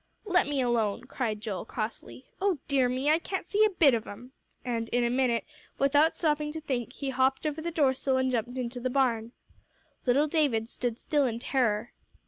[0.25, 2.25] "Let me alone," cried Joel, crossly.
[2.41, 3.11] "O dear me!
[3.11, 4.31] I can't see a bit of 'em."
[4.65, 5.45] And in a minute,
[5.77, 9.31] without stopping to think, he hopped over the door sill and jumped into the barn.
[10.07, 11.91] Little David stood still in terror.